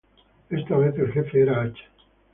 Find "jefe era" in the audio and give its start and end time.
1.11-1.61